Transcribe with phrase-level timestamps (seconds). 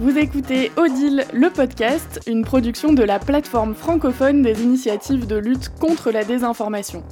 [0.00, 5.68] Vous écoutez Odile, le podcast, une production de la plateforme francophone des initiatives de lutte
[5.78, 7.04] contre la désinformation.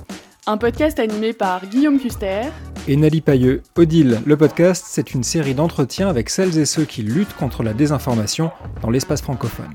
[0.46, 2.44] Un podcast animé par Guillaume Custer
[2.88, 3.62] et Nali Pailleux.
[3.76, 7.74] Odile, le podcast, c'est une série d'entretiens avec celles et ceux qui luttent contre la
[7.74, 9.74] désinformation dans l'espace francophone.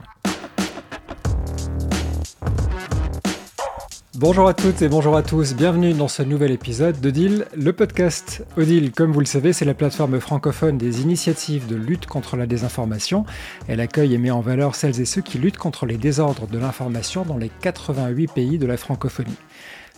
[4.16, 8.46] Bonjour à toutes et bonjour à tous, bienvenue dans ce nouvel épisode d'Odile, le podcast.
[8.58, 12.46] Odile, comme vous le savez, c'est la plateforme francophone des initiatives de lutte contre la
[12.46, 13.26] désinformation.
[13.68, 16.60] Elle accueille et met en valeur celles et ceux qui luttent contre les désordres de
[16.60, 19.36] l'information dans les 88 pays de la francophonie.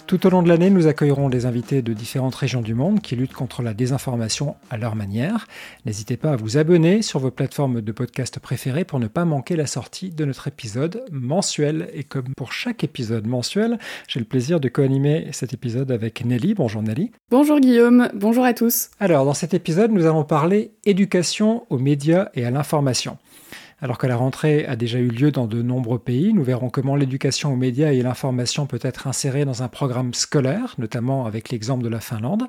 [0.08, 3.16] Tout au long de l'année, nous accueillerons des invités de différentes régions du monde qui
[3.16, 5.48] luttent contre la désinformation à leur manière.
[5.88, 9.56] N'hésitez pas à vous abonner sur vos plateformes de podcast préférées pour ne pas manquer
[9.56, 11.90] la sortie de notre épisode mensuel.
[11.92, 16.54] Et comme pour chaque épisode mensuel, j'ai le plaisir de co-animer cet épisode avec Nelly.
[16.54, 17.12] Bonjour Nelly.
[17.32, 18.92] Bonjour Guillaume, bonjour à tous.
[19.00, 23.18] Alors, dans cet épisode, nous allons parler éducation aux médias et à l'information.
[23.86, 26.96] Alors que la rentrée a déjà eu lieu dans de nombreux pays, nous verrons comment
[26.96, 31.84] l'éducation aux médias et l'information peut être insérée dans un programme scolaire, notamment avec l'exemple
[31.84, 32.46] de la Finlande.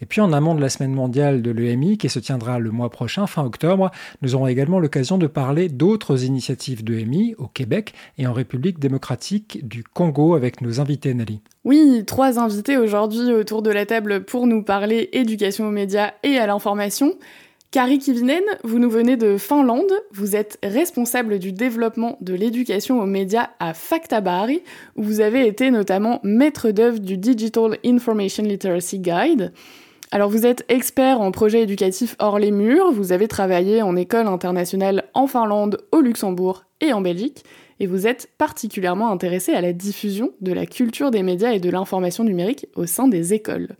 [0.00, 2.88] Et puis en amont de la semaine mondiale de l'EMI, qui se tiendra le mois
[2.88, 3.90] prochain, fin octobre,
[4.22, 9.68] nous aurons également l'occasion de parler d'autres initiatives d'EMI au Québec et en République démocratique
[9.68, 11.42] du Congo avec nos invités, Nelly.
[11.66, 16.38] Oui, trois invités aujourd'hui autour de la table pour nous parler éducation aux médias et
[16.38, 17.12] à l'information.
[17.70, 23.04] Kari Kivinen, vous nous venez de Finlande, vous êtes responsable du développement de l'éducation aux
[23.04, 24.62] médias à Faktabari,
[24.96, 29.52] où vous avez été notamment maître d'œuvre du Digital Information Literacy Guide.
[30.10, 34.28] Alors vous êtes expert en projets éducatifs hors les murs, vous avez travaillé en école
[34.28, 37.44] internationale en Finlande, au Luxembourg et en Belgique,
[37.80, 41.68] et vous êtes particulièrement intéressé à la diffusion de la culture des médias et de
[41.68, 43.76] l'information numérique au sein des écoles.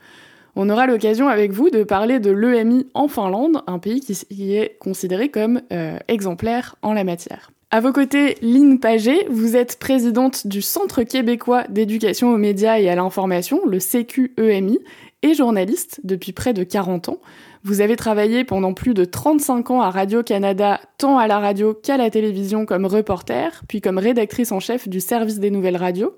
[0.61, 4.77] On aura l'occasion avec vous de parler de l'EMI en Finlande, un pays qui est
[4.81, 7.53] considéré comme euh, exemplaire en la matière.
[7.71, 12.89] À vos côtés, Lynn Paget, vous êtes présidente du Centre québécois d'éducation aux médias et
[12.89, 14.81] à l'information, le CQEMI,
[15.23, 17.19] et journaliste depuis près de 40 ans.
[17.63, 21.97] Vous avez travaillé pendant plus de 35 ans à Radio-Canada, tant à la radio qu'à
[21.97, 26.17] la télévision comme reporter, puis comme rédactrice en chef du service des nouvelles radios.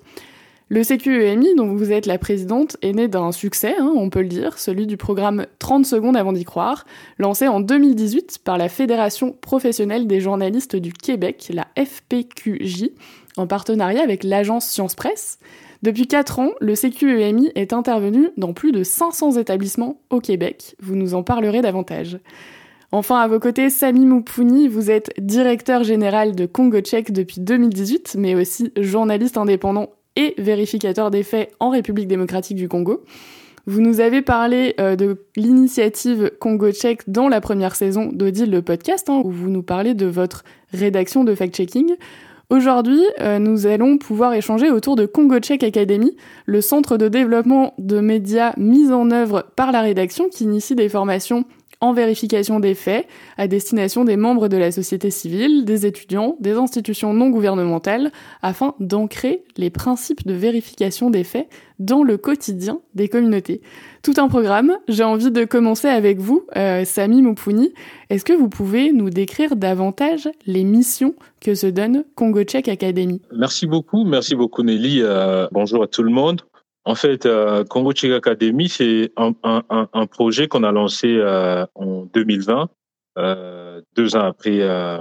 [0.73, 4.29] Le CQEMI, dont vous êtes la présidente, est né d'un succès, hein, on peut le
[4.29, 6.87] dire, celui du programme 30 secondes avant d'y croire,
[7.19, 12.91] lancé en 2018 par la Fédération professionnelle des journalistes du Québec, la FPQJ,
[13.37, 15.41] en partenariat avec l'agence Science Presse.
[15.83, 20.77] Depuis 4 ans, le CQEMI est intervenu dans plus de 500 établissements au Québec.
[20.81, 22.21] Vous nous en parlerez davantage.
[22.93, 28.15] Enfin, à vos côtés, Sami Moupouni, vous êtes directeur général de Congo Tchèque depuis 2018,
[28.19, 33.05] mais aussi journaliste indépendant et vérificateur des faits en République démocratique du Congo.
[33.67, 38.63] Vous nous avez parlé euh, de l'initiative Congo Check dans la première saison d'Odile le
[38.63, 41.95] podcast, hein, où vous nous parlez de votre rédaction de fact-checking.
[42.49, 46.17] Aujourd'hui, euh, nous allons pouvoir échanger autour de Congo Check Academy,
[46.47, 50.89] le centre de développement de médias mis en œuvre par la rédaction qui initie des
[50.89, 51.45] formations
[51.81, 56.53] en vérification des faits à destination des membres de la société civile, des étudiants, des
[56.53, 61.49] institutions non gouvernementales, afin d'ancrer les principes de vérification des faits
[61.79, 63.63] dans le quotidien des communautés.
[64.03, 64.77] Tout un programme.
[64.89, 67.73] J'ai envie de commencer avec vous, euh, Sami Moupouni.
[68.11, 73.23] Est-ce que vous pouvez nous décrire davantage les missions que se donne Congo Check Academy
[73.35, 75.01] Merci beaucoup, merci beaucoup Nelly.
[75.01, 76.43] Euh, bonjour à tout le monde.
[76.91, 79.63] En fait, euh, Congo Check Academy, c'est un, un,
[79.93, 82.69] un, projet qu'on a lancé euh, en 2020,
[83.17, 84.99] euh, deux ans après euh,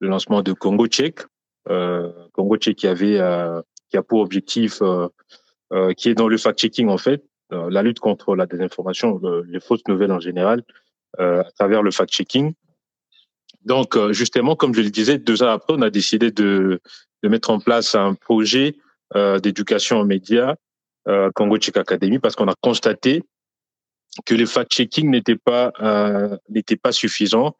[0.00, 1.20] le lancement de Congo Check.
[1.68, 4.82] Euh, Congo Check qui avait, euh, qui a pour objectif,
[5.96, 7.22] qui est dans le fact-checking en fait,
[7.52, 10.64] la lutte contre la désinformation, les fausses nouvelles en général,
[11.18, 12.52] à travers le fact-checking.
[13.64, 16.80] Donc, justement, comme je le disais, deux ans après, on a décidé de,
[17.22, 18.74] de mettre en place un projet
[19.14, 20.56] d'éducation aux médias
[21.08, 23.22] euh, Congo Check Academy parce qu'on a constaté
[24.24, 27.56] que le fact-checking n'était pas euh, n'était pas suffisant.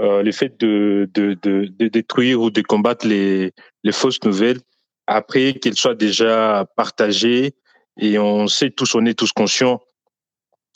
[0.00, 3.52] Euh, le fait de, de, de, de, détruire ou de combattre les,
[3.84, 4.58] les fausses nouvelles
[5.06, 7.54] après qu'elles soient déjà partagées
[8.00, 9.82] et on sait tous, on est tous conscients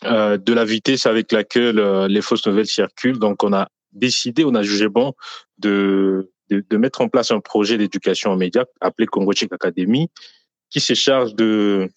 [0.05, 3.19] euh, de la vitesse avec laquelle euh, les fausses nouvelles circulent.
[3.19, 5.15] Donc on a décidé, on a jugé bon
[5.59, 10.11] de, de, de mettre en place un projet d'éducation aux médias appelé Congo Check Academy
[10.69, 11.89] qui se charge de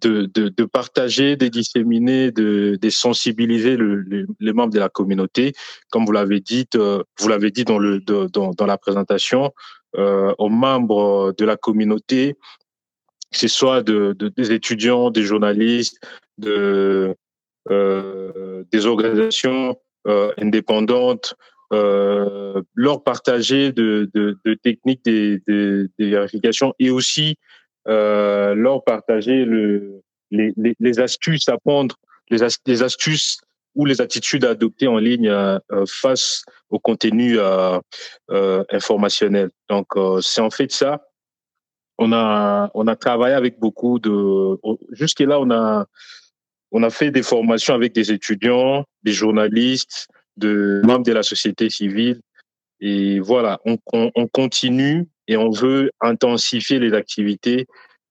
[0.00, 5.52] de, partager, de disséminer, de, sensibiliser le, les membres de la communauté,
[5.90, 9.52] comme vous l'avez dit, euh, vous l'avez dit dans la présentation,
[9.96, 12.34] euh, aux membres de la communauté,
[13.32, 15.98] que ce soit de, de des étudiants, des journalistes,
[16.44, 17.14] euh,
[17.68, 19.76] des organisations
[20.38, 21.34] indépendantes,
[21.70, 24.08] leur partager de,
[24.62, 27.36] techniques de, vérification et aussi
[27.88, 31.96] euh, leur partager le, les, les, astuces à prendre,
[32.30, 32.42] les,
[32.82, 33.38] astuces
[33.74, 37.78] ou les attitudes à adopter en ligne euh, face au contenu euh,
[38.30, 39.50] euh, informationnel.
[39.68, 39.86] Donc,
[40.20, 41.06] c'est en fait ça.
[41.98, 44.58] On a, on a travaillé avec beaucoup de...
[44.92, 45.86] Jusque-là, on a,
[46.70, 51.70] on a fait des formations avec des étudiants, des journalistes, de membres de la société
[51.70, 52.20] civile.
[52.80, 57.66] Et voilà, on, on continue et on veut intensifier les activités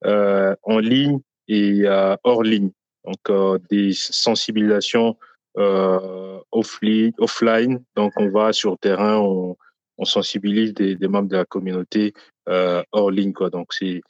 [0.06, 2.72] euh, en ligne et euh, hors ligne.
[3.06, 5.18] Donc euh, des sensibilisations
[5.58, 7.84] euh, offline, offline.
[7.96, 9.56] Donc on va sur terrain, on,
[9.98, 12.14] on sensibilise des, des, membres de la communauté
[12.50, 13.34] euh, hors ligne.
[13.34, 13.50] Quoi.
[13.50, 14.02] Donc c'est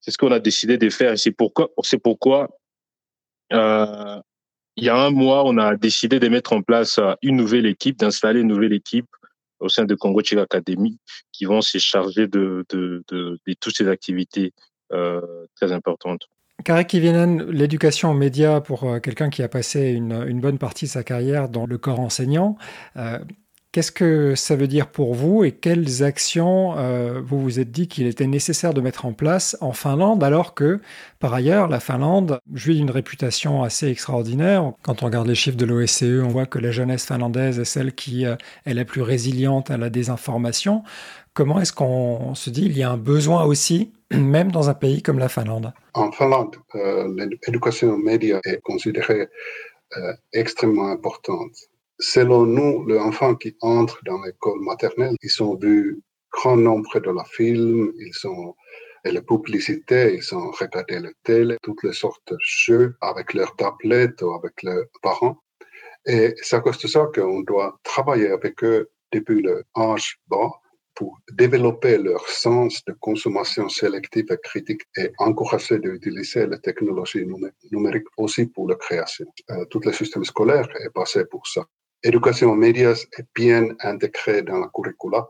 [0.00, 2.50] c'est ce qu'on a décidé de faire c'est pourquoi c'est pourquoi
[3.52, 4.20] euh,
[4.76, 7.98] il y a un mois, on a décidé de mettre en place une nouvelle équipe,
[7.98, 9.06] d'installer une nouvelle équipe
[9.62, 10.98] au sein de Congo Chic Academy
[11.32, 14.52] qui vont se charger de, de, de, toutes ces activités
[14.92, 15.20] euh,
[15.56, 16.28] très importantes.
[16.64, 20.84] Karek Kivinen, l'éducation aux médias pour euh, quelqu'un qui a passé une, une, bonne partie
[20.84, 22.56] de sa carrière dans le corps enseignant,
[22.96, 23.18] euh,
[23.72, 27.88] Qu'est-ce que ça veut dire pour vous et quelles actions euh, vous vous êtes dit
[27.88, 30.78] qu'il était nécessaire de mettre en place en Finlande alors que,
[31.20, 34.74] par ailleurs, la Finlande jouit d'une réputation assez extraordinaire?
[34.82, 37.94] Quand on regarde les chiffres de l'OSCE, on voit que la jeunesse finlandaise est celle
[37.94, 38.36] qui euh,
[38.66, 40.82] est la plus résiliente à la désinformation.
[41.32, 45.00] Comment est-ce qu'on se dit il y a un besoin aussi, même dans un pays
[45.00, 45.72] comme la Finlande?
[45.94, 47.08] En Finlande, euh,
[47.46, 49.28] l'éducation aux médias est considérée
[50.32, 51.52] extrêmement importante
[52.04, 56.02] Selon nous, les enfants qui entrent dans l'école maternelle, ils ont vu
[56.32, 58.56] grand nombre de la films, ils ont
[59.04, 63.54] et les publicités, ils ont regardé la télé, toutes les sortes de jeux avec leurs
[63.54, 65.36] tablettes ou avec leurs parents.
[66.04, 70.50] Et c'est à cause de ça qu'on doit travailler avec eux depuis le âge bas
[70.96, 77.26] pour développer leur sens de consommation sélective et critique et encourager d'utiliser les technologies
[77.70, 79.26] numériques aussi pour la création.
[79.50, 81.64] Euh, tout le système scolaire est passé pour ça
[82.02, 85.26] éducation aux médias est bien intégrée dans la curricula.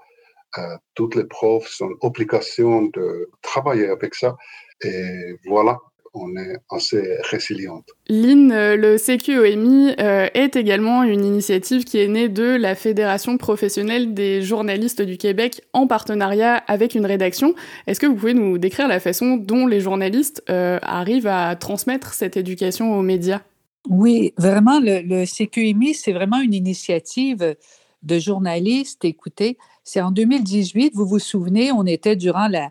[0.58, 4.36] Euh, toutes les profs sont obligation de travailler avec ça.
[4.84, 5.78] Et voilà,
[6.14, 7.86] on est assez résiliente.
[8.08, 13.38] Lynn, euh, le CQOMI euh, est également une initiative qui est née de la Fédération
[13.38, 17.54] professionnelle des journalistes du Québec en partenariat avec une rédaction.
[17.86, 22.12] Est-ce que vous pouvez nous décrire la façon dont les journalistes euh, arrivent à transmettre
[22.12, 23.40] cette éducation aux médias?
[23.88, 27.56] Oui, vraiment, le, le CQMI, c'est vraiment une initiative
[28.02, 29.04] de journalistes.
[29.04, 32.70] Écoutez, c'est en 2018, vous vous souvenez, on était durant la,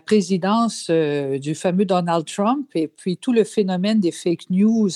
[0.00, 4.90] présidence euh, du fameux Donald Trump et puis tout le phénomène des fake news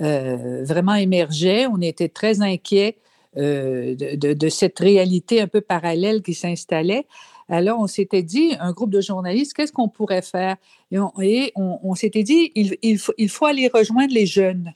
[0.00, 1.66] euh, vraiment émergeait.
[1.66, 2.98] On était très inquiets
[3.36, 7.06] euh, de, cette réalité un peu parallèle qui s'installait.
[7.48, 10.56] Alors, on s'était dit, un groupe de journalistes, qu'est-ce qu'on pourrait faire?
[10.92, 14.74] Et on, s'était dit, il faut aller rejoindre les jeunes.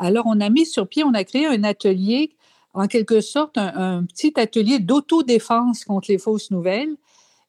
[0.00, 2.30] Alors, on a mis sur pied, on a créé un atelier,
[2.72, 6.96] en quelque sorte, un, petit atelier d'autodéfense contre les fausses nouvelles.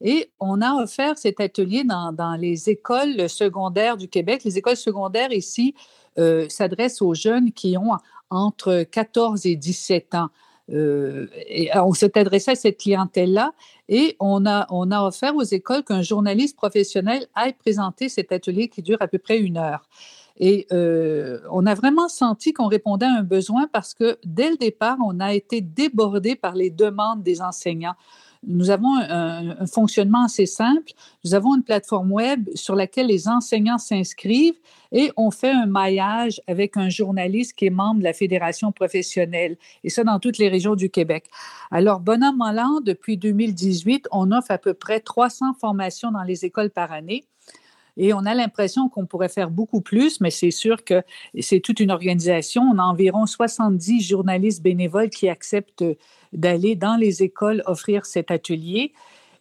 [0.01, 4.43] Et on a offert cet atelier dans, les écoles secondaires du Québec.
[4.43, 5.75] Les écoles secondaires ici
[6.19, 7.93] euh, s'adressent aux jeunes qui ont
[8.29, 10.27] entre 14 et 17 ans.
[10.71, 13.53] Euh, et on s'est adressé à cette clientèle-là
[13.89, 18.67] et on a, on a offert aux écoles qu'un journaliste professionnel aille présenter cet atelier
[18.69, 19.87] qui dure à peu près une heure.
[20.43, 24.57] Et euh, on a vraiment senti qu'on répondait à un besoin parce que dès le
[24.57, 27.93] départ, on a été débordé par les demandes des enseignants.
[28.43, 30.93] Nous avons un, un, fonctionnement assez simple.
[31.23, 34.57] Nous avons une plateforme web sur laquelle les enseignants s'inscrivent
[34.91, 39.57] et on fait un maillage avec un journaliste qui est membre de la Fédération professionnelle,
[39.83, 41.25] et ça dans toutes les régions du Québec.
[41.69, 46.23] Alors, bon an, mal an, depuis 2018, on offre à peu près 300 formations dans
[46.23, 47.25] les écoles par année.
[47.97, 51.03] Et on a l'impression qu'on pourrait faire beaucoup plus, mais c'est sûr que
[51.39, 52.63] c'est toute une organisation.
[52.63, 55.85] On a environ 70 journalistes bénévoles qui acceptent
[56.33, 58.93] d'aller dans les écoles offrir cet atelier.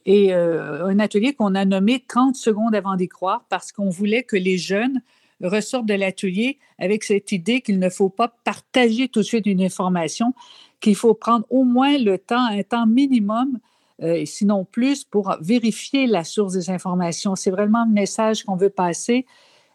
[0.07, 4.23] Et euh, un atelier qu'on a nommé 30 secondes avant d'y croire parce qu'on voulait
[4.23, 5.01] que les jeunes
[5.43, 9.63] ressortent de l'atelier avec cette idée qu'il ne faut pas partager tout de suite une
[9.63, 10.35] information,
[10.81, 13.59] qu'il faut prendre au moins le temps, un temps minimum
[14.03, 17.37] euh, sinon plus, pour vérifier la source des informations.
[17.37, 19.27] C'est vraiment le message qu'on veut passer,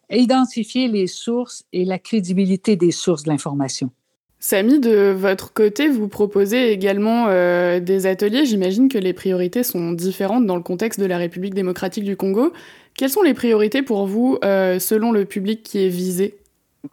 [0.09, 3.91] identifier les sources et la crédibilité des sources de l'information.
[4.39, 8.45] Samy, de votre côté, vous proposez également euh, des ateliers.
[8.45, 12.53] J'imagine que les priorités sont différentes dans le contexte de la République démocratique du Congo.
[12.95, 16.37] Quelles sont les priorités pour vous euh, selon le public qui est visé?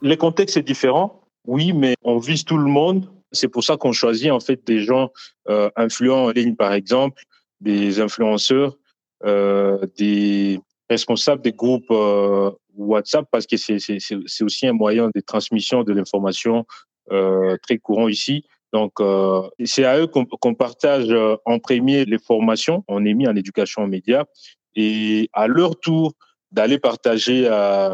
[0.01, 3.91] Les contextes sont différents, oui, mais on vise tout le monde C'est pour ça qu'on
[3.91, 5.11] choisit en fait des gens
[5.49, 7.23] euh, influents en ligne, par exemple,
[7.59, 8.77] des influenceurs,
[9.25, 10.59] euh, des
[10.89, 16.65] responsables des groupes euh, WhatsApp, parce que c'est aussi un moyen de transmission de l'information
[17.09, 18.45] très courant ici.
[18.71, 18.93] Donc,
[19.65, 21.13] c'est à eux qu'on partage
[21.45, 22.83] en premier les formations.
[22.87, 24.23] On est mis en éducation aux médias
[24.75, 26.13] et à leur tour
[26.51, 27.47] d'aller partager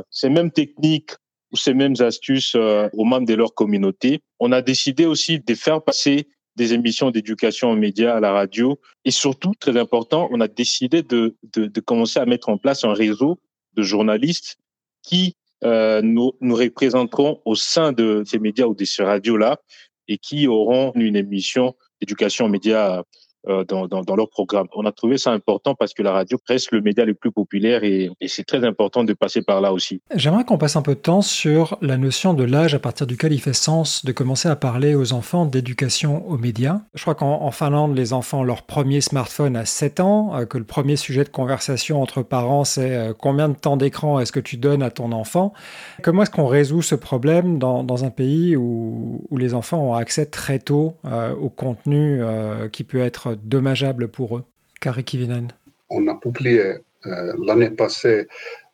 [0.09, 1.11] ces mêmes techniques
[1.53, 4.21] ces mêmes astuces euh, aux membres de leur communauté.
[4.39, 8.79] On a décidé aussi de faire passer des émissions d'éducation aux médias à la radio
[9.05, 12.83] et surtout, très important, on a décidé de, de, de commencer à mettre en place
[12.83, 13.39] un réseau
[13.75, 14.57] de journalistes
[15.03, 19.59] qui euh, nous, nous représenteront au sein de ces médias ou de ces radios-là
[20.07, 23.03] et qui auront une émission d'éducation aux médias
[23.47, 24.67] dans, dans, leur programme.
[24.75, 27.83] On a trouvé ça important parce que la radio reste le média le plus populaire
[27.83, 30.01] et, c'est très important de passer par là aussi.
[30.15, 33.33] J'aimerais qu'on passe un peu de temps sur la notion de l'âge à partir duquel
[33.33, 36.81] il fait sens de commencer à parler aux enfants d'éducation aux médias.
[36.93, 40.57] Je crois qu'en Finlande, les enfants ont leur premier smartphone à 7 ans, euh, que
[40.57, 44.39] le premier sujet de conversation entre parents, c'est euh, combien de temps d'écran est-ce que
[44.39, 45.53] tu donnes à ton enfant?
[46.01, 50.59] Comment est-ce qu'on résout ce problème dans, un pays où, les enfants ont accès très
[50.59, 54.43] tôt euh, au contenu euh, qui peut être dommageable pour eux
[54.79, 55.47] Kari Kivinen?
[55.89, 58.27] On a publié euh, l'année passée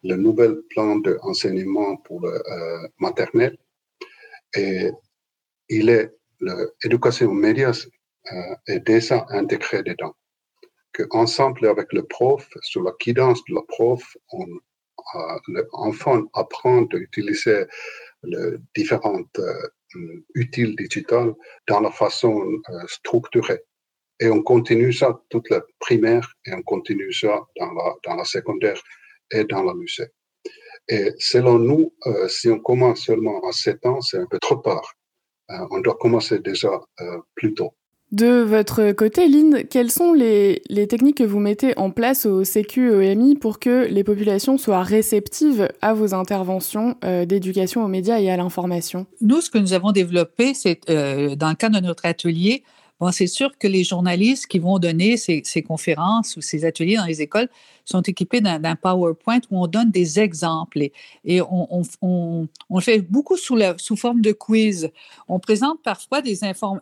[0.04, 3.58] le nouvel plan d'enseignement pour le euh, maternel
[4.56, 4.92] et
[5.70, 6.12] il est
[6.84, 7.88] l'éducation médias
[8.32, 10.16] euh, est déjà intégré dedans.
[10.92, 14.18] Que ensemble avec le prof, sur la guidance de la prof,
[15.74, 17.66] l'enfant apprend à utiliser
[18.24, 19.40] les différentes
[20.36, 21.34] utiles digitales
[21.68, 22.42] dans la façon
[22.88, 23.62] structurée.
[24.20, 28.24] Et on continue ça toute la primaire et on continue ça dans la, dans la
[28.24, 28.82] secondaire
[29.32, 30.08] et dans la lycée.
[30.88, 34.58] Et selon nous, euh, si on commence seulement à 7 ans, c'est un peu trop
[34.58, 34.94] tard.
[35.52, 37.74] Euh, on doit commencer déjà euh, plus tôt.
[38.12, 42.44] De votre côté, Lynn, quelles sont les, les, techniques que vous mettez en place au
[42.44, 48.30] CQEMI pour que les populations soient réceptives à vos interventions euh, d'éducation aux médias et
[48.30, 49.08] à l'information?
[49.22, 52.64] Nous, ce que nous avons développé, c'est euh, dans le cadre de notre atelier,
[53.00, 56.96] Bon, c'est sûr que les journalistes qui vont donner ces, ces, conférences ou ces ateliers
[56.96, 57.50] dans les écoles
[57.84, 60.80] sont équipés d'un PowerPoint où on donne des exemples
[61.26, 61.84] et, on,
[62.80, 63.58] fait beaucoup sous,
[63.98, 64.92] forme de quiz.
[65.28, 66.22] On présente parfois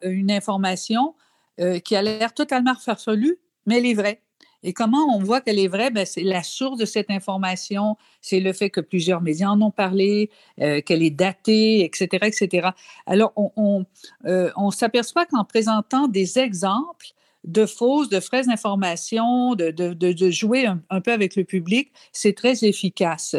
[0.03, 1.15] une information
[1.59, 4.21] euh, qui a l'air totalement farfelue, mais elle est vraie.
[4.63, 5.91] Et comment on voit qu'elle est vraie?
[5.91, 9.71] Ben, c'est la source de cette information, c'est le fait que plusieurs médias en ont
[9.71, 10.29] parlé,
[10.61, 12.69] euh, qu'elle est datée, etc., etc.
[13.05, 13.85] Alors, on,
[14.25, 17.07] euh, on s'aperçoit qu'en présentant des exemples
[17.43, 21.91] de fausses, de fraises informations, de, de, de, jouer un, un, peu avec le public,
[22.13, 23.35] c'est très efficace.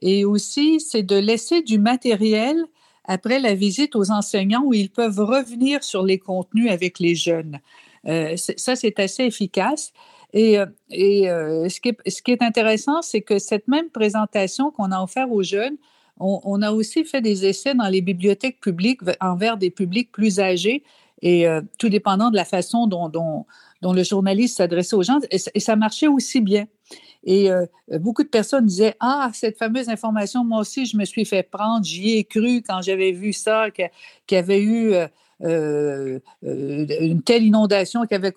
[0.00, 2.56] Et aussi, c'est de laisser du matériel
[3.04, 7.58] après la visite aux enseignants où ils peuvent revenir sur les contenus avec les jeunes.
[8.06, 9.92] Euh, ça, c'est assez efficace.
[10.32, 15.30] Et, euh, euh, ce, qui est, intéressant, c'est que cette même présentation qu'on a offerte
[15.30, 15.76] aux jeunes,
[16.20, 20.82] on, a aussi fait des essais dans les bibliothèques publiques envers des publics plus âgés
[21.22, 23.46] et euh, tout dépendant de la façon dont,
[23.82, 26.66] le journaliste s'adressait aux gens, et, ça marchait aussi bien.
[27.22, 27.50] Et
[28.00, 31.84] beaucoup de personnes disaient Ah, cette fameuse information, moi aussi, je me suis fait prendre,
[31.84, 33.90] j'y ai cru quand j'avais vu ça, qu'il
[34.26, 34.94] qu y avait eu.
[35.44, 38.32] Euh, euh, une telle inondation qui avait,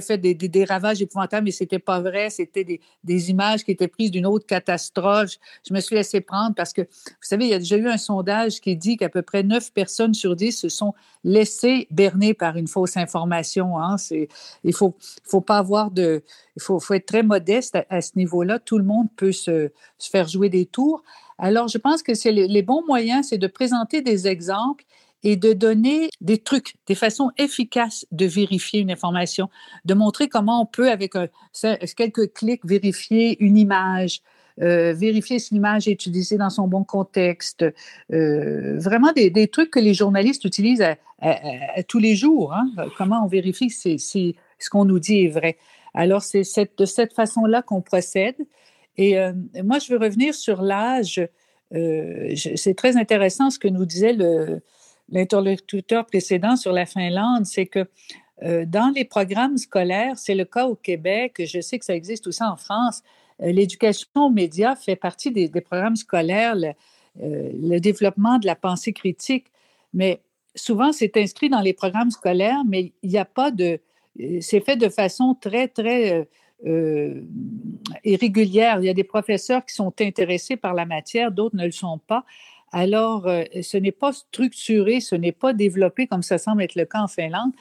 [0.00, 2.30] fait des, ravages épouvantables, mais c'était pas vrai.
[2.30, 2.64] C'était
[3.04, 5.32] des, images qui étaient prises d'une autre catastrophe.
[5.68, 7.98] Je me suis laissé prendre parce que, vous savez, il y a déjà eu un
[7.98, 12.56] sondage qui dit qu'à peu près 9 personnes sur 10 se sont laissées berner par
[12.56, 13.78] une fausse information.
[13.78, 13.96] Hein.
[14.64, 16.22] Il faut, faut pas avoir de.
[16.56, 18.58] Il faut, faut être très modeste à, ce niveau-là.
[18.58, 21.02] Tout le monde peut se, se, faire jouer des tours.
[21.38, 24.84] Alors, je pense que c'est les bons moyens, c'est de présenter des exemples
[25.22, 29.50] et de donner des trucs, des façons efficaces de vérifier une information,
[29.84, 31.14] de montrer comment on peut, avec
[31.96, 34.22] quelques clics, vérifier une image,
[34.60, 37.64] euh, vérifier si l'image est utilisée dans son bon contexte.
[38.12, 40.84] Euh, vraiment des, trucs que les journalistes utilisent
[41.88, 42.54] tous les jours.
[42.54, 42.70] Hein?
[42.96, 45.56] Comment on vérifie si, ce qu'on nous dit est vrai.
[45.94, 48.36] Alors, c'est de cette façon-là qu'on procède.
[48.96, 49.32] Et euh,
[49.64, 51.26] moi, je veux revenir sur l'âge.
[51.72, 54.60] C'est très intéressant ce que nous disait le,
[55.10, 57.86] l'interlocuteur précédent sur la Finlande, c'est que
[58.42, 62.26] euh, dans les programmes scolaires, c'est le cas au Québec, je sais que ça existe
[62.26, 63.02] aussi en France,
[63.42, 66.72] euh, l'éducation aux médias fait partie des, programmes scolaires, le,
[67.22, 69.46] euh, le, développement de la pensée critique,
[69.92, 70.20] mais
[70.54, 73.80] souvent c'est inscrit dans les programmes scolaires, mais il n'y a pas de...
[74.40, 76.28] C'est fait de façon très, très
[78.04, 78.80] irrégulière.
[78.80, 81.98] Il y a des professeurs qui sont intéressés par la matière, d'autres ne le sont
[81.98, 82.24] pas.
[82.72, 86.84] Alors, euh, ce n'est pas structuré, ce n'est pas développé comme ça semble être le
[86.84, 87.52] cas en Finlande.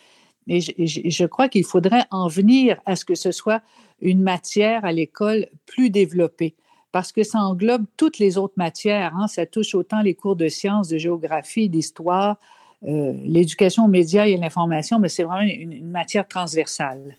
[0.48, 3.62] Et je, crois qu'il faudrait en venir à ce que ce soit
[4.02, 6.56] une matière à l'école plus développée,
[6.92, 9.16] parce que ça englobe toutes les autres matières.
[9.16, 9.28] Hein.
[9.28, 12.38] Ça touche autant les cours de sciences, de géographie, d'histoire,
[12.88, 17.16] euh, l'éducation aux médias et à l'information, mais c'est vraiment une matière transversale.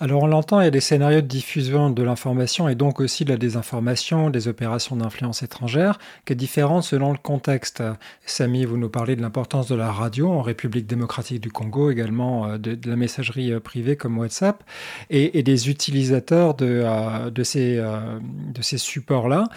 [0.00, 3.24] Alors on l'entend, il y a des scénarios de diffusion de l'information et donc aussi
[3.24, 7.82] de la désinformation, des opérations d'influence étrangère, qui est différente selon le contexte.
[8.26, 12.46] Samy, vous nous parlez de l'importance de la radio en République démocratique du Congo, également
[12.46, 14.64] euh, de, la messagerie euh, privée comme WhatsApp,
[15.10, 19.48] et, des utilisateurs de, euh, ces supports-là.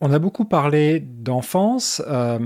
[0.00, 2.00] On a beaucoup parlé d'enfance.
[2.06, 2.38] Euh,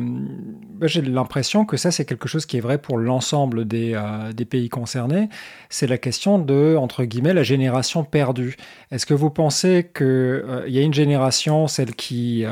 [0.80, 4.70] j'ai l'impression que ça, c'est quelque chose qui est vrai pour l'ensemble des, euh, pays
[4.70, 5.28] concernés.
[5.68, 8.56] C'est la question de, entre guillemets, la génération perdue.
[8.90, 12.46] Est-ce que vous pensez qu'il euh, y a une génération, celle qui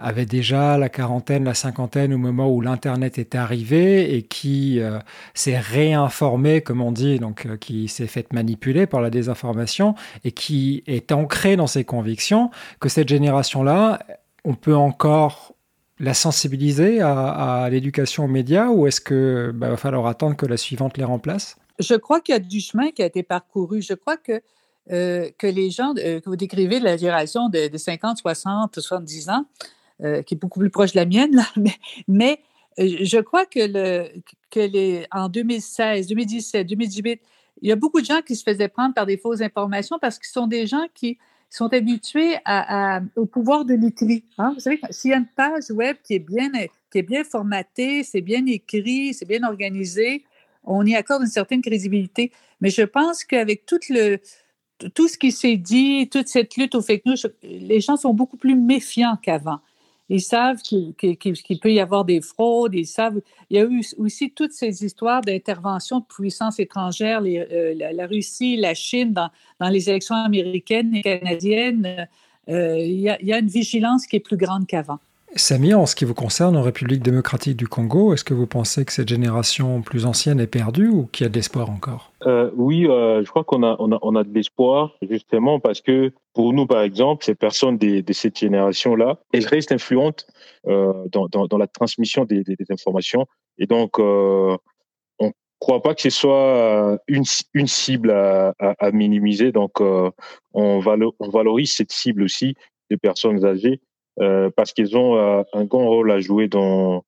[0.00, 4.98] avait déjà la quarantaine, la cinquantaine au moment où l'Internet est arrivé et qui euh,
[5.34, 10.32] s'est réinformé, comme on dit, donc euh, qui s'est fait manipuler par la désinformation et
[10.32, 12.50] qui est ancré dans ses convictions,
[12.80, 14.00] que cette génération-là,
[14.44, 15.54] on peut encore
[15.98, 20.56] la sensibiliser à, l'éducation aux médias ou est-ce qu'il bah, va falloir attendre que la
[20.56, 21.56] suivante les remplace?
[21.80, 23.82] Je crois qu'il y a du chemin qui a été parcouru.
[23.82, 24.40] Je crois que
[24.90, 29.44] euh, que les gens que vous décrivez, la génération de, de 50, 60, 70 ans,
[30.02, 31.44] euh, qui est beaucoup plus proche de la mienne,
[32.08, 32.40] mais,
[32.78, 34.08] euh, je crois que, le,
[34.50, 37.20] que les, en 2016, 2017, 2018,
[37.62, 40.18] il y a beaucoup de gens qui se faisaient prendre par des fausses informations parce
[40.18, 41.18] qu'ils sont des gens qui
[41.50, 42.36] sont habitués
[43.16, 44.22] au pouvoir de l'écrit.
[44.36, 44.52] Hein.
[44.54, 46.50] Vous savez, s'il y a une page web qui est bien,
[46.92, 50.24] qui est bien formatée, c'est bien écrit, c'est bien organisé,
[50.62, 52.30] on y accorde une certaine crédibilité.
[52.60, 53.78] Mais je pense qu'avec tout
[54.94, 58.36] tout ce qui s'est dit, toute cette lutte aux fake news, les gens sont beaucoup
[58.36, 59.58] plus méfiants qu'avant.
[60.08, 62.74] Ils savent qu'il peut y avoir des fraudes.
[62.74, 63.20] Ils savent.
[63.50, 68.56] Il y a eu aussi toutes ces histoires d'intervention de puissances étrangères, euh, la, Russie,
[68.56, 72.08] la Chine dans, les élections américaines et canadiennes.
[72.48, 74.98] Euh, il, y a, une vigilance qui est plus grande qu'avant.
[75.36, 78.84] Samy, en ce qui vous concerne, en République démocratique du Congo, est-ce que vous pensez
[78.84, 82.12] que cette génération plus ancienne est perdue ou qu'il y a de l'espoir encore?
[82.26, 85.82] Euh, Oui, euh, je crois qu'on a, on a, on a de l'espoir, justement, parce
[85.82, 90.26] que pour nous, par exemple, ces personnes de, de cette génération-là, elles restent influentes
[90.66, 93.26] euh, dans, dans, la transmission des, des, informations.
[93.58, 94.58] Et donc, on
[95.20, 99.52] ne croit pas que ce soit une, une cible à, à, minimiser.
[99.52, 100.12] Donc, on,
[100.54, 102.54] on valorise cette cible aussi
[102.90, 103.80] des personnes âgées
[104.20, 107.04] euh, parce qu'ils ont euh, un grand rôle à jouer dans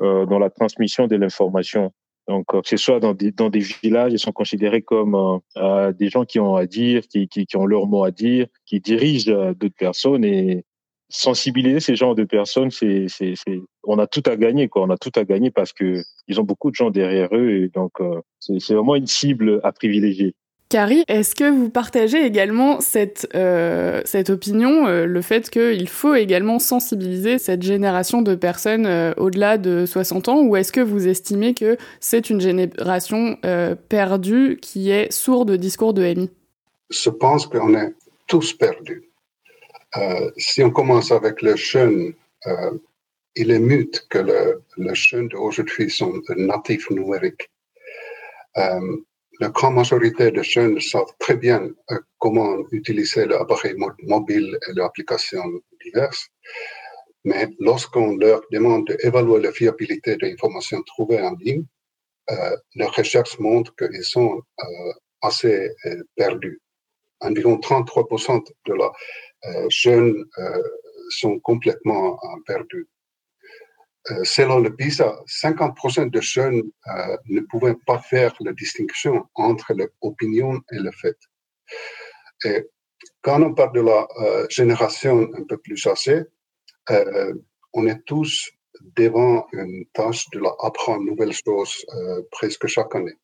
[0.00, 1.92] euh, dans la transmission de l'information.
[2.28, 5.40] Donc, que ce soit dans des, dans des villages, ils sont considérés comme
[5.98, 9.52] des gens qui ont à dire, qui, qui, ont leur mot à dire, qui dirigent
[9.54, 10.64] d'autres personnes et
[11.08, 14.82] sensibiliser ces genres de personnes, c'est, c'est, c'est, on a tout à gagner, quoi.
[14.82, 17.68] On a tout à gagner parce que ils ont beaucoup de gens derrière eux et
[17.68, 17.92] donc
[18.38, 20.36] c'est vraiment une cible à privilégier.
[20.72, 26.14] Carrie, est-ce que vous partagez également cette, euh, cette opinion, euh, le fait qu'il faut
[26.14, 31.08] également sensibiliser cette génération de personnes euh, au-delà de 60 ans, ou est-ce que vous
[31.08, 33.36] estimez que c'est une génération
[33.90, 36.30] perdue qui est sourde de discours de MI
[36.88, 37.92] Je pense qu'on est
[38.26, 39.10] tous perdus.
[40.38, 42.14] si on commence avec le jeune,
[43.36, 47.50] il est mute que le, le jeune d'aujourd'hui sont natifs numériques
[49.42, 53.74] la grande majorité des jeunes savent très bien euh, comment utiliser l'appareil
[54.14, 55.50] mobile et les applications
[55.84, 56.24] diverses.
[57.24, 61.64] Mais lorsqu'on leur demande d'évaluer la fiabilité des informations trouvées en ligne,
[62.30, 66.60] euh, leurs recherches montrent qu'ils sont euh, assez euh, perdus.
[67.20, 68.90] Environ 33% de la
[69.68, 70.24] jeunes
[71.20, 72.88] sont complètement perdus.
[74.10, 79.74] Euh, selon le PISA, 50% de jeunes euh, ne pouvaient pas faire la distinction entre
[79.74, 81.16] l'opinion et le fait.
[82.44, 82.68] Et
[83.20, 86.24] quand on parle de la euh, génération un peu plus âgée,
[87.74, 88.50] on est tous
[88.96, 91.86] devant une tâche de la apprendre nouvelles choses
[92.32, 93.14] presque chaque année.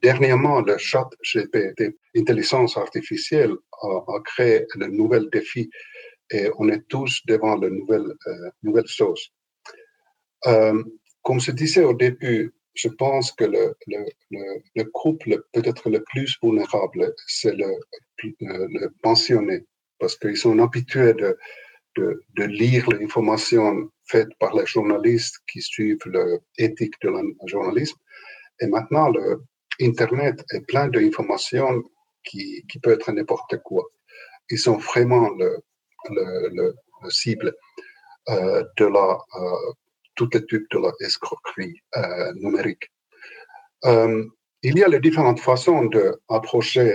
[0.00, 5.68] Dernièrement, le chat GPT, intelligence artificielle, a, créé de nouvel défi
[6.30, 8.14] et on est tous devant de nouvelles,
[8.62, 9.32] nouvelles choses.
[10.46, 10.82] Euh,
[11.22, 16.02] comme je disais au début, je pense que le, le, le, le couple peut-être le
[16.04, 17.70] plus vulnérable, c'est le,
[18.40, 19.66] le, pensionné,
[19.98, 21.36] parce qu'ils sont habitués de,
[21.96, 25.98] de, de lire l'information faite par les journalistes qui suivent
[26.58, 27.98] l'éthique de la journalisme.
[28.60, 29.42] Et maintenant, le
[29.80, 31.82] Internet est plein d'informations
[32.24, 33.84] qui, qui peut être n'importe quoi.
[34.50, 35.58] Ils sont vraiment le,
[36.10, 37.54] le, le, cible.
[38.28, 39.18] de la
[40.20, 41.76] toute l'étude de la escroquerie
[42.44, 42.86] numérique.
[44.68, 46.88] il y a les différentes façons d'approcher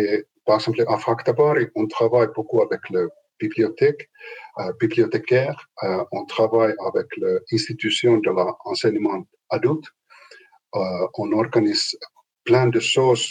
[0.00, 4.10] et par exemple, à Fractabari, on travaille beaucoup avec le bibliothèque,
[4.58, 9.86] euh, bibliothécaire, euh, on travaille avec l'institution de l'enseignement adulte,
[10.76, 11.96] euh, on organise
[12.44, 13.26] plein de choses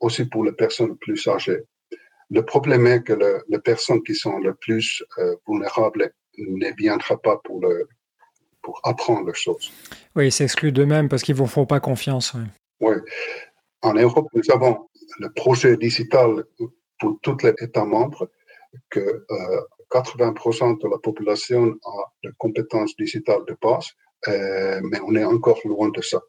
[0.00, 1.62] aussi pour les personnes plus âgées.
[2.30, 3.14] Le problème est que
[3.48, 5.04] les personnes qui sont les plus
[5.46, 7.86] vulnérables ne viendront pas pour, le,
[8.62, 9.72] pour apprendre les choses.
[10.16, 12.34] Oui, ils s'excluent d'eux-mêmes parce qu'ils ne vous font pas confiance.
[12.34, 12.42] Oui.
[12.80, 12.94] oui.
[13.82, 16.44] En Europe, nous avons le projet digital
[16.98, 18.30] pour tous les États membres
[18.90, 19.26] que
[19.90, 23.88] 80% de la population a des compétences digitales de base,
[24.28, 26.20] euh, mais on est encore loin de ça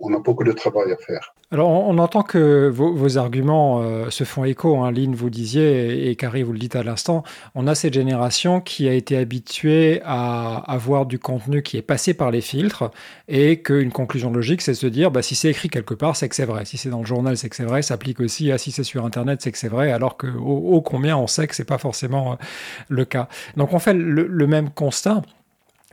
[0.00, 1.34] on a beaucoup de travail à faire.
[1.50, 4.82] Alors, on, entend que vos, arguments euh, se font écho.
[4.82, 4.92] Hein.
[4.92, 7.22] Lynn, vous disiez, et, Carrie, vous le dites à l'instant,
[7.54, 12.12] on a cette génération qui a été habituée à avoir du contenu qui est passé
[12.12, 12.90] par les filtres
[13.28, 16.28] et qu'une conclusion logique, c'est de se dire, bah, si c'est écrit quelque part, c'est
[16.28, 16.66] que c'est vrai.
[16.66, 17.80] Si c'est dans le journal, c'est que c'est vrai.
[17.80, 20.26] Ça s'applique aussi à si c'est sur Internet, c'est que c'est vrai, alors que
[20.84, 22.36] combien on sait que c'est pas forcément euh,
[22.90, 23.28] le cas.
[23.56, 25.22] Donc, on fait le même constat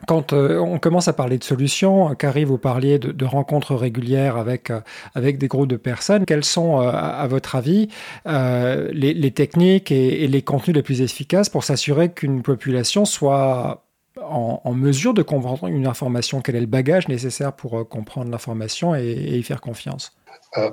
[0.06, 4.70] quand euh, on commence à parler de solutions, Carrie, vous parliez de, rencontres régulières avec,
[4.70, 4.80] euh,
[5.14, 6.26] avec des groupes de personnes.
[6.26, 7.88] Quelles sont, euh, à, votre avis,
[8.26, 13.84] les, techniques et, les contenus les plus efficaces pour s'assurer qu'une population soit
[14.22, 19.12] en, mesure de comprendre une information Quel est le bagage nécessaire pour comprendre l'information et,
[19.12, 20.14] y faire confiance?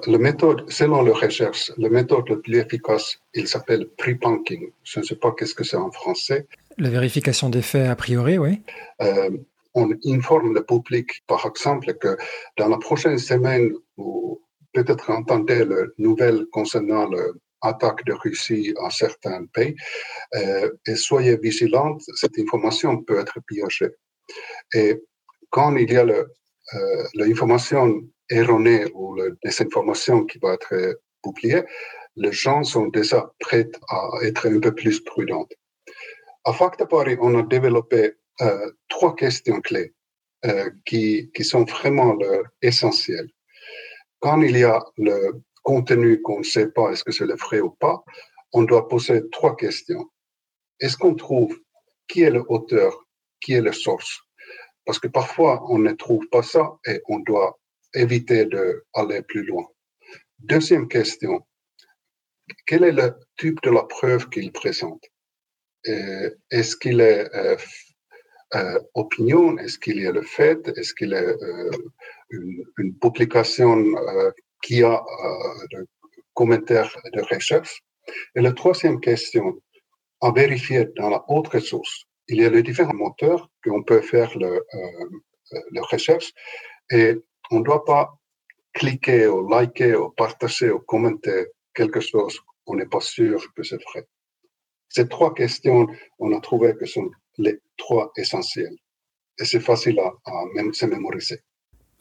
[0.07, 4.71] La méthode, selon la recherche, la méthode la plus efficace, il s'appelle pre-punking.
[4.83, 6.47] Je ne sais pas qu'est-ce que c'est en français.
[6.77, 8.61] La vérification des faits a priori, oui.
[9.01, 9.29] Euh,
[9.75, 12.15] on informe le public, par exemple, que
[12.57, 14.41] dans la prochaine semaine, vous
[14.73, 19.75] peut-être entendez le nouvelle concernant l'attaque de Russie en certains pays,
[20.35, 23.91] euh, et soyez vigilants, cette information peut être piégée.
[24.73, 25.01] Et
[25.49, 31.63] quand il y a euh, l'information erronée ou la désinformation qui va être publiée,
[32.15, 35.47] les gens sont déjà prêts à être un peu plus prudents.
[36.45, 39.93] À Facta Paris, on a développé euh, trois questions clés
[40.45, 42.17] euh, qui, qui, sont vraiment
[42.61, 43.29] essentielles.
[44.19, 47.61] Quand il y a le contenu qu'on ne sait pas, est-ce que c'est le vrai
[47.61, 48.03] ou pas,
[48.51, 50.05] on doit poser trois questions.
[50.79, 51.57] Est-ce qu'on trouve
[52.07, 53.07] qui est le auteur,
[53.39, 54.21] qui est la source?
[54.85, 57.57] Parce que parfois, on ne trouve pas ça et on doit
[57.93, 59.65] éviter d'aller plus loin.
[60.39, 61.45] Deuxième question,
[62.65, 65.05] quel est le type de la preuve qu'il présente?
[65.85, 67.57] Est-ce qu'il est, euh,
[68.55, 71.35] euh, opinion, est-ce qu'il y a le fait, est-ce qu'il est
[72.29, 73.75] une, publication
[74.61, 75.03] qui a
[75.71, 75.87] de
[76.33, 77.83] commentaires de recherche?
[78.35, 79.59] Et la troisième question,
[80.21, 84.37] à vérifier dans la autre source, il y a les différents moteurs qu'on peut faire
[84.37, 84.65] le,
[85.71, 86.31] le recherche
[86.91, 87.17] et
[87.51, 88.17] on ne doit pas
[88.73, 93.81] cliquer ou liker ou partager ou commenter quelque chose, on n'est pas sûr que c'est
[93.83, 94.07] vrai.
[94.95, 95.87] Ces trois questions,
[96.19, 98.77] on a trouvé que sont les trois essentielles.
[99.39, 100.11] Et c'est facile à,
[100.53, 101.39] même se mémoriser.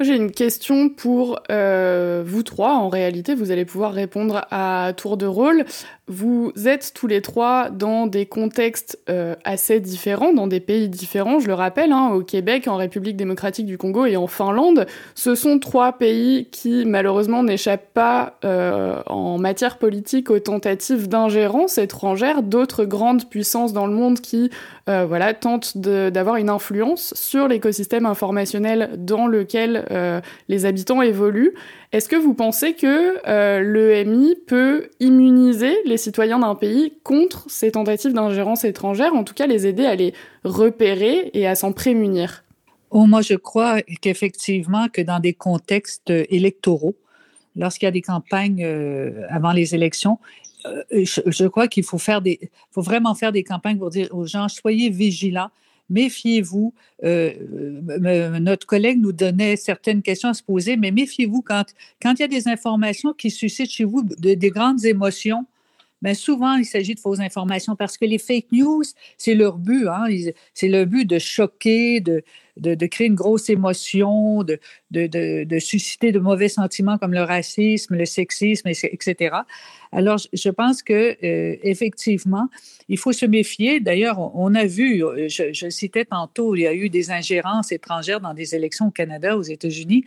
[0.03, 2.75] J'ai une question pour euh, vous trois.
[2.75, 5.65] En réalité, vous allez pouvoir répondre à tour de rôle.
[6.09, 11.39] Vous êtes tous les trois dans des contextes euh, assez différents, dans des pays différents.
[11.39, 15.37] Je le rappelle, hein, au Québec, en République démocratique du Congo et en Finlande, ce
[15.37, 22.43] sont trois pays qui malheureusement n'échappent pas euh, en matière politique aux tentatives d'ingérence étrangère
[22.43, 24.51] d'autres grandes puissances dans le monde qui
[24.87, 29.87] voilà, tentent d'avoir une influence sur l'écosystème informationnel dans lequel
[30.49, 31.55] les habitants évoluent.
[31.93, 37.73] Est-ce que vous pensez que euh, l'EMI peut immuniser les citoyens d'un pays contre ces
[37.73, 42.45] tentatives d'ingérence étrangère, en tout cas les aider à les repérer et à s'en prémunir?
[42.91, 46.95] Oh, Moi, je crois qu'effectivement, que dans des contextes électoraux,
[47.57, 48.67] lorsqu'il y a des campagnes
[49.31, 50.19] avant les élections,
[50.67, 54.91] euh, je, crois qu'il faut faut vraiment faire des campagnes pour dire aux gens soyez
[54.91, 55.51] vigilants,
[55.93, 56.75] méfiez-vous.
[57.05, 57.33] Euh,
[58.41, 61.67] notre collègue nous donnait certaines questions à se poser, mais méfiez-vous quand,
[62.03, 65.47] quand il y a des informations qui suscitent chez vous des grandes émotions.
[66.03, 68.83] Mais souvent, il s'agit de fausses informations parce que les fake news,
[69.17, 69.87] c'est leur but.
[69.87, 70.07] Hein?
[70.53, 72.25] C'est le but de choquer, de,
[72.57, 74.59] de, de, créer une grosse émotion, de,
[74.91, 79.37] de, de, susciter de mauvais sentiments comme le racisme, le sexisme, etc.
[79.93, 82.49] Alors, je pense que euh, effectivement,
[82.89, 83.79] il faut se méfier.
[83.79, 87.73] D'ailleurs, on a vu, euh, je, je, citais tantôt, il y a eu des ingérences
[87.73, 90.05] étrangères dans des élections au Canada, aux États-Unis.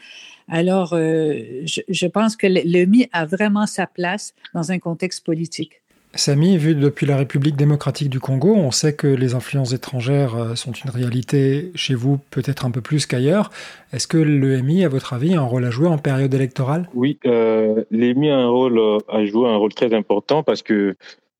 [0.48, 4.80] Alors, euh, je, je, pense que le, le MI a vraiment sa place dans un
[4.80, 5.82] contexte politique.
[6.16, 10.56] Samy, vu depuis la République démocratique du Congo, on sait que les influences étrangères euh,
[10.56, 13.52] sont une réalité chez vous peut-être un peu plus qu'ailleurs.
[13.92, 16.90] Est-ce que l'EMI, à votre avis, a un rôle à jouer en période électorale?
[16.94, 20.96] Oui, euh, l'EMI a un rôle euh, à jouer, un rôle très important parce que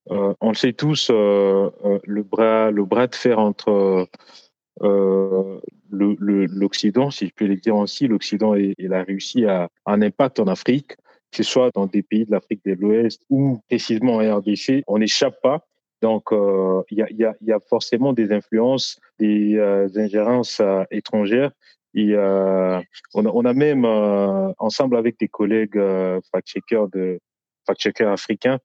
[0.08, 4.08] on le sait tous, le bras le bras de fer entre
[5.90, 10.40] l'Occident, si je peux le dire ainsi, l'Occident et, et, la Russie a un impact
[10.40, 10.96] en Afrique
[11.36, 15.00] que ce soit dans des pays de l'Afrique de l'Ouest ou précisément en RDC, on
[15.00, 15.66] n'échappe pas.
[16.02, 20.84] Donc, euh, il y, a, y, y, a, forcément des influences, des euh, ingérences euh,
[20.92, 21.52] étrangères.
[21.94, 25.80] Et on a, on, a, même, ensemble avec des collègues
[26.30, 27.20] fact-checkers de
[27.66, 28.60] fact-checkers africains,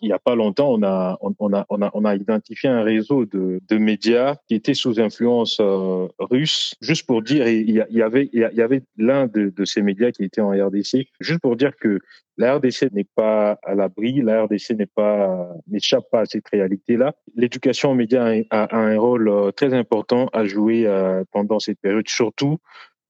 [0.00, 2.82] il n'y a pas longtemps, on a, on, a, on, a, on a identifié un
[2.82, 6.74] réseau de, de médias qui étaient sous influence euh, russe.
[6.80, 10.40] Juste pour dire, il y, avait, y avait l'un de, de, ces médias qui était
[10.40, 11.06] en RDC.
[11.20, 12.00] Juste pour dire que
[12.38, 17.14] la RDC n'est pas à l'abri, la RDC n'est pas, n'échappe pas à cette réalité-là.
[17.34, 21.80] L'éducation aux médias a, a, un rôle euh, très important à jouer euh, pendant cette
[21.80, 22.58] période, surtout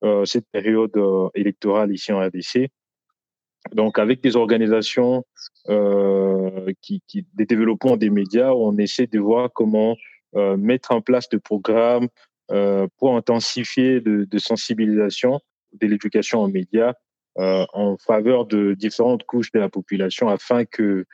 [0.02, 0.98] euh, cette période
[1.34, 2.70] électorale ici en RDC.
[3.74, 5.24] Donc, avec des organisations
[5.68, 9.96] euh, qui, qui, des développements des médias, on essaie de voir comment
[10.36, 12.08] euh, mettre en place des programmes
[12.50, 15.40] euh, pour intensifier de, de, sensibilisation
[15.72, 16.94] de l'éducation aux médias
[17.38, 21.04] euh, en faveur de différentes couches de la population afin que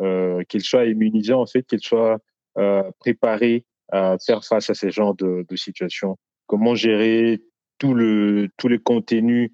[0.00, 2.18] euh, qu'ils soient immunisés en fait, qu'ils soient
[2.58, 6.16] euh, préparés à faire face à ces genres de, de situations.
[6.46, 7.42] Comment gérer
[7.78, 9.50] tout le tous les contenus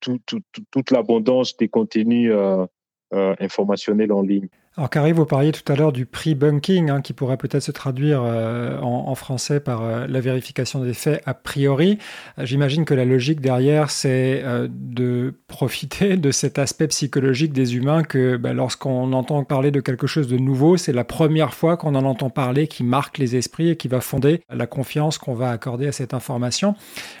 [0.00, 2.66] tout, tout, toute l'abondance des contenus euh,
[3.12, 4.48] euh, informationnels en ligne.
[4.76, 8.22] Alors Carrie, vous parliez tout à l'heure du pre-bunking, hein, qui pourrait peut-être se traduire
[8.22, 11.98] euh, en, français par euh, la vérification des faits a priori.
[12.38, 18.04] J'imagine que la logique derrière, c'est euh, de profiter de cet aspect psychologique des humains
[18.04, 21.96] que bah, lorsqu'on entend parler de quelque chose de nouveau, c'est la première fois qu'on
[21.96, 25.50] en entend parler qui marque les esprits et qui va fonder la confiance qu'on va
[25.50, 26.76] accorder à cette information.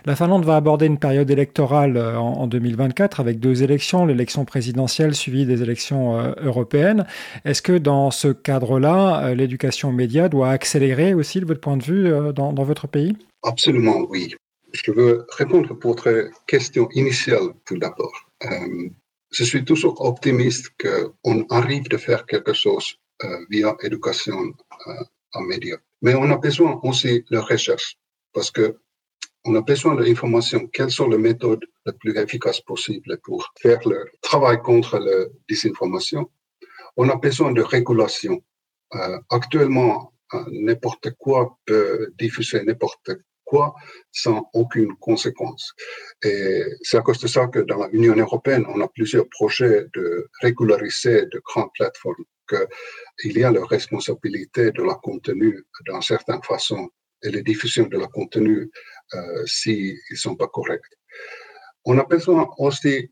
[0.06, 5.46] La Finlande va aborder une période électorale en 2024 avec deux élections, l'élection présidentielle suivie
[5.46, 7.06] des élections européennes.
[7.50, 11.82] Est-ce que dans ce cadre-là, l'éducation aux médias doit accélérer aussi de votre point de
[11.82, 13.16] vue dans, dans votre pays?
[13.42, 14.36] Absolument, oui.
[14.72, 18.12] Je veux répondre pour votre question initiale tout d'abord.
[18.44, 18.88] Euh,
[19.32, 24.54] je suis toujours optimiste qu'on arrive de faire quelque chose euh, via éducation
[24.86, 24.92] euh,
[25.34, 25.78] en médias.
[26.02, 27.96] Mais on a besoin aussi de recherche
[28.32, 28.76] parce que
[29.44, 30.68] on a besoin d'informations.
[30.68, 36.30] Quelles sont les méthodes les plus efficaces possibles pour faire le travail contre la désinformation?
[36.96, 38.42] On a besoin de régulation.
[38.94, 43.10] Euh, actuellement, euh, n'importe quoi peut diffuser n'importe
[43.44, 43.74] quoi
[44.12, 45.72] sans aucune conséquence.
[46.22, 50.28] Et c'est à cause de ça que dans l'Union européenne, on a plusieurs projets de
[50.40, 56.90] régulariser de grandes plateformes, qu'il y a la responsabilité de la contenu d'une certaine façon
[57.22, 58.70] et la diffusion de la contenu
[59.14, 60.94] euh, s'ils ne sont pas corrects.
[61.84, 63.10] On a besoin aussi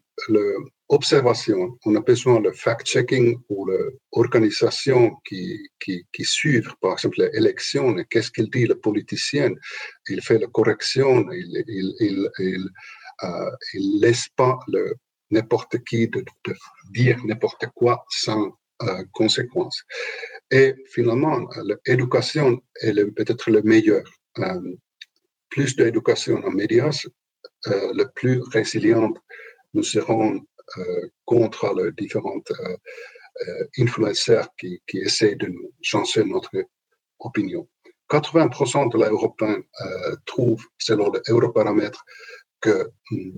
[0.90, 7.38] l'observation, on a besoin de fact-checking ou l'organisation qui, qui, qui suivent, par exemple, les
[7.38, 9.50] élections, qu'est-ce qu'il dit le politicien,
[10.08, 12.68] il fait la correction, il, il, il,
[13.24, 13.50] euh,
[14.00, 14.94] laisse pas le,
[15.30, 16.24] n'importe qui de,
[16.90, 19.82] dire n'importe quoi sans euh, conséquence.
[20.50, 21.48] Et finalement,
[21.86, 24.04] l'éducation est peut-être le meilleur.
[24.38, 24.76] Euh,
[25.50, 27.06] plus d'éducation en médias,
[27.66, 29.16] euh, le plus résiliente
[29.74, 30.40] nous serons
[31.24, 32.76] contre les différentes euh,
[33.46, 36.50] euh, influenceurs qui, qui essaient de nous changer notre
[37.20, 37.68] opinion.
[38.10, 42.04] 80% de l'Européen euh, trouvent, selon l'Europaramètre,
[42.60, 43.32] que hum,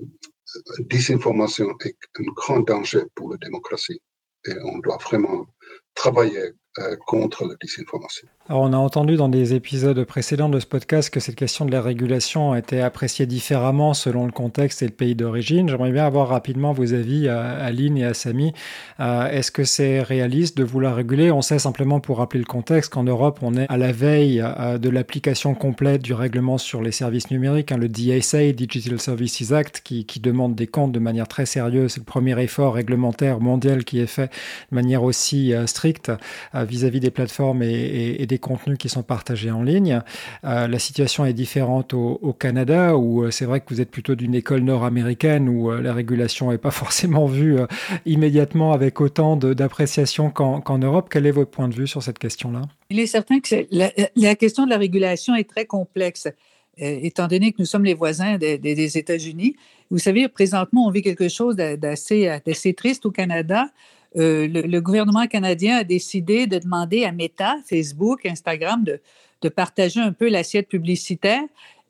[0.80, 4.00] désinformation est un grand danger pour la démocratie.
[4.46, 5.46] Et on doit vraiment
[5.94, 8.28] travailler euh, contre la désinformation.
[8.48, 11.72] Alors on a entendu dans des épisodes précédents de ce podcast que cette question de
[11.72, 15.68] la régulation été appréciée différemment selon le contexte et le pays d'origine.
[15.68, 18.52] J'aimerais bien avoir rapidement vos avis à Aline et à Samy.
[19.00, 21.32] Euh, Est-ce que c'est réaliste de vouloir réguler?
[21.32, 24.78] On sait simplement pour rappeler le contexte qu'en Europe on est à la veille euh,
[24.78, 29.82] de l'application complète du règlement sur les services numériques, hein, le DSA, Digital Services Act,
[29.84, 31.94] qui demande des comptes de manière très sérieuse.
[31.94, 34.30] C'est le premier effort réglementaire mondial qui est fait
[34.70, 36.10] de manière aussi euh, stricte
[36.54, 40.00] vis-à-vis -vis des plateformes et, des contenus qui sont partagés en ligne.
[40.44, 44.14] Euh, la situation est différente au, Canada, où euh, c'est vrai que vous êtes plutôt
[44.14, 47.66] d'une école nord-américaine, où euh, la régulation n'est pas forcément vue euh,
[48.06, 51.08] immédiatement avec autant d'appréciation qu'en qu Europe.
[51.10, 52.62] Quel est votre point de vue sur cette question-là?
[52.90, 56.28] Il est certain que la, question de la régulation est très complexe,
[56.76, 59.56] étant donné que nous sommes les voisins des États-Unis.
[59.90, 63.66] Vous savez, présentement, on vit quelque chose d'assez triste au Canada
[64.14, 70.28] le, gouvernement canadien a décidé de demander à Meta, Facebook, Instagram de, partager un peu
[70.28, 71.42] l'assiette publicitaire.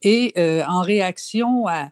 [0.03, 0.33] Et
[0.67, 1.91] en réaction à,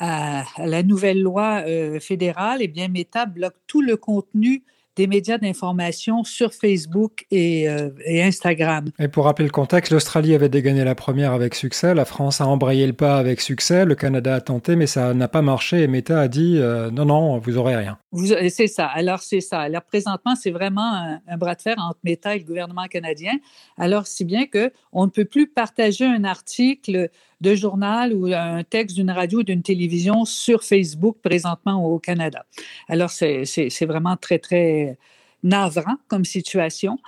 [0.00, 1.64] la nouvelle loi
[2.00, 4.62] fédérale, eh bien, Meta bloque tout le contenu
[4.98, 8.86] des médias d'information sur Facebook euh, et, Instagram.
[8.98, 12.48] Et pour rappeler le contexte, l'Australie avait dégagné la première avec succès, la France a
[12.48, 15.86] embrayé le pas avec succès, le Canada a tenté, mais ça n'a pas marché et
[15.86, 17.96] Meta a dit euh, non, non, vous aurez rien.
[18.50, 18.86] C'est ça.
[18.86, 19.60] Alors, c'est ça.
[19.60, 23.34] Alors, présentement, c'est vraiment un, bras de fer entre Meta et le gouvernement canadien.
[23.76, 27.08] Alors, si bien qu'on ne peut plus partager un article
[27.40, 32.44] de journal ou un texte d'une radio ou d'une télévision sur Facebook présentement au Canada.
[32.88, 34.98] Alors, c'est vraiment très, très
[35.42, 36.98] navrant comme situation.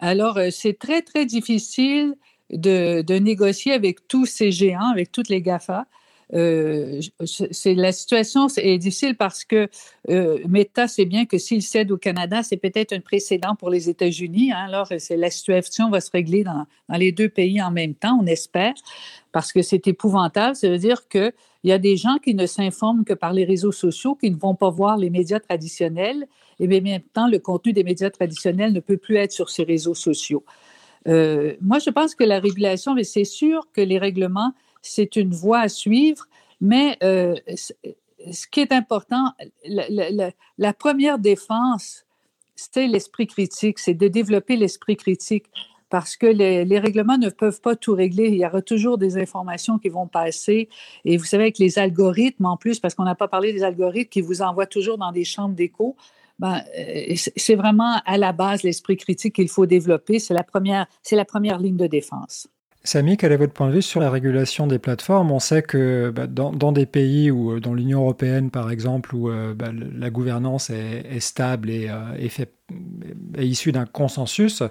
[0.00, 2.14] Alors, euh, c'est très, très difficile
[2.50, 5.86] de, de, négocier avec tous ces géants, avec toutes les GAFA.
[6.34, 9.68] Euh, c'est la situation est difficile parce que
[10.10, 13.88] euh, Meta sait bien que s'il cède au Canada, c'est peut-être un précédent pour les
[13.88, 14.52] États-Unis.
[14.52, 14.66] Hein.
[14.66, 18.74] alors, la situation va se régler dans, les deux pays en même temps, on espère
[19.32, 20.56] parce que c'est épouvantable.
[20.56, 21.32] Ça veut dire qu'il
[21.64, 24.54] y a des gens qui ne s'informent que par les réseaux sociaux, qui ne vont
[24.54, 26.26] pas voir les médias traditionnels,
[26.60, 29.62] et en même temps, le contenu des médias traditionnels ne peut plus être sur ces
[29.62, 30.44] réseaux sociaux.
[31.06, 35.32] Euh, moi, je pense que la régulation, mais c'est sûr que les règlements, c'est une
[35.32, 36.26] voie à suivre,
[36.60, 39.32] mais euh, ce qui est important,
[39.64, 42.04] la première défense,
[42.56, 45.46] c'est l'esprit critique, c'est de développer l'esprit critique
[45.90, 48.28] parce que les, règlements ne peuvent pas tout régler.
[48.28, 50.68] Il y aura toujours des informations qui vont passer.
[51.04, 54.10] Et vous savez, avec les algorithmes en plus, parce qu'on n'a pas parlé des algorithmes
[54.10, 55.96] qui vous envoient toujours dans des chambres d'écho,
[56.38, 60.18] ben, euh, c'est vraiment à la base l'esprit critique qu'il faut développer.
[60.18, 60.44] C'est la
[61.12, 62.48] la première ligne de défense.
[62.84, 65.30] Samy, quel est votre point de vue sur la régulation des plateformes?
[65.30, 69.28] On sait que bah, dans, des pays ou euh, dans l'Union européenne, par exemple, où
[69.28, 72.50] euh, bah, la gouvernance est, stable et est,
[73.38, 74.62] issue d'un consensus,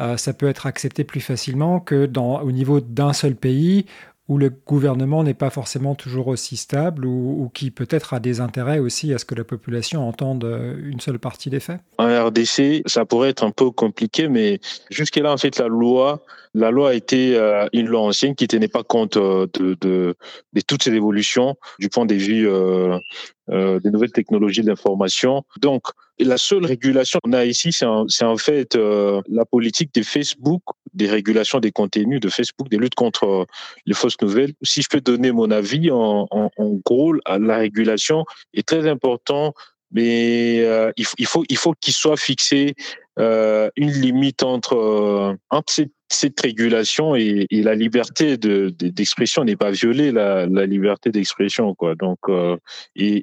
[0.00, 3.86] euh, ça peut être accepté plus facilement que au niveau d'un seul pays
[4.30, 8.78] où le gouvernement n'est pas forcément toujours aussi stable ou, qui peut-être a des intérêts
[8.78, 10.44] aussi à ce que la population entende
[10.82, 11.80] une seule partie des faits?
[11.98, 16.22] En RDC, ça pourrait être un peu compliqué, mais jusqu'à là, en fait, la loi
[16.54, 20.14] la loi a été euh, une loi ancienne qui tenait pas compte euh, de,
[20.66, 22.98] toutes ces évolutions du point de vue euh,
[23.50, 25.44] euh des nouvelles technologies de l'information.
[25.60, 25.82] Donc,
[26.18, 30.62] la seule régulation qu'on a ici, c'est en, fait la politique de Facebook,
[30.94, 33.46] des régulations des contenus de Facebook, des luttes contre
[33.86, 34.52] les fausses nouvelles.
[34.62, 36.26] Si je peux donner mon avis, en,
[36.84, 38.24] gros, la régulation
[38.54, 39.54] est très importante
[39.92, 42.74] mais euh, il, faut il faut il faut qu'il soit fixé
[43.18, 45.36] euh, une limite entre
[46.08, 51.94] cette régulation et, la liberté d'expression n'est pas violée, la, liberté d'expression, quoi.
[51.94, 52.56] Donc, euh,
[52.96, 53.22] et,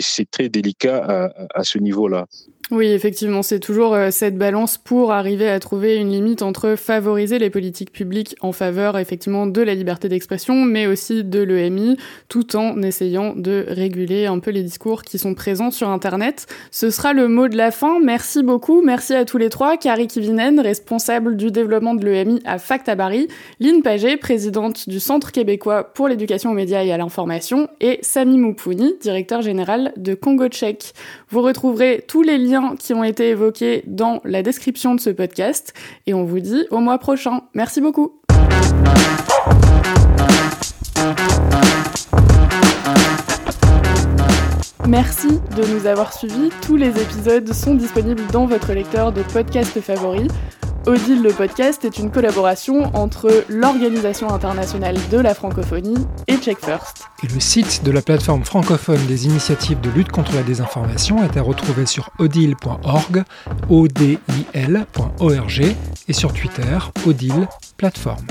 [0.00, 2.26] c'est très délicat à, à ce niveau-là.
[2.72, 7.38] Oui, effectivement, c'est toujours euh, cette balance pour arriver à trouver une limite entre favoriser
[7.38, 11.96] les politiques publiques en faveur effectivement de la liberté d'expression, mais aussi de l'EMI,
[12.28, 16.48] tout en essayant de réguler un peu les discours qui sont présents sur Internet.
[16.72, 18.00] Ce sera le mot de la fin.
[18.02, 18.82] Merci beaucoup.
[18.82, 19.76] Merci à tous les trois.
[19.76, 23.28] Carrie Kivinen, responsable du développement de l'EMI à Factabari,
[23.60, 28.38] Lynn Paget, présidente du Centre québécois pour l'éducation aux médias et à l'information, et Sami
[28.38, 30.94] Moupouni, directeur général de Congo Tchèque.
[31.28, 35.74] Vous retrouverez tous les liens qui ont été évoqués dans la description de ce podcast.
[36.06, 37.40] Et on vous dit au mois prochain.
[37.52, 38.20] Merci beaucoup.
[44.86, 46.50] Merci de nous avoir suivis.
[46.62, 50.28] Tous les épisodes sont disponibles dans votre lecteur de podcast favori.
[50.86, 57.06] Odile le podcast est une collaboration entre l'Organisation internationale de la francophonie et Check First.
[57.24, 61.36] Et le site de la plateforme francophone des initiatives de lutte contre la désinformation est
[61.36, 63.24] à retrouver sur odile.org,
[63.68, 64.04] odil.org
[66.08, 68.24] et sur Twitter, odile plateforme.